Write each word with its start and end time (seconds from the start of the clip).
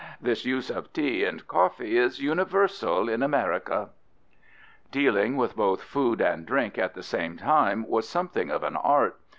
This 0.19 0.45
use 0.45 0.71
of 0.71 0.91
tea 0.93 1.23
and 1.25 1.47
coffee 1.47 1.95
is 1.95 2.19
universal 2.19 3.07
in 3.07 3.21
America. 3.21 3.89
Dealing 4.89 5.37
with 5.37 5.55
both 5.55 5.83
food 5.83 6.19
and 6.21 6.43
drink 6.43 6.79
at 6.79 6.95
the 6.95 7.03
same 7.03 7.37
time 7.37 7.87
was 7.87 8.09
something 8.09 8.49
of 8.49 8.63
an 8.63 8.75
art. 8.77 9.19